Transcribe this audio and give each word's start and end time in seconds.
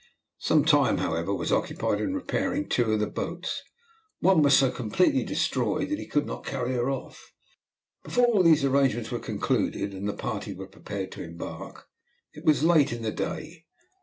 Some 0.39 0.65
time, 0.65 0.97
however, 0.97 1.31
was 1.31 1.51
occupied 1.51 2.01
in 2.01 2.15
repairing 2.15 2.67
two 2.67 2.91
of 2.91 2.99
the 2.99 3.05
boats; 3.05 3.61
one 4.19 4.41
was 4.41 4.57
so 4.57 4.71
completely 4.71 5.23
destroyed 5.23 5.89
that 5.89 5.99
he 5.99 6.07
could 6.07 6.25
not 6.25 6.43
carry 6.43 6.71
her 6.73 6.89
off. 6.89 7.31
Before 8.03 8.25
all 8.25 8.41
these 8.41 8.65
arrangements 8.65 9.11
were 9.11 9.19
concluded 9.19 9.93
and 9.93 10.09
the 10.09 10.13
party 10.13 10.55
were 10.55 10.65
prepared 10.65 11.11
to 11.11 11.23
embark, 11.23 11.85
it 12.33 12.43
was 12.43 12.63
late 12.63 12.91
in 12.91 13.03
the 13.03 13.11
day. 13.11 13.65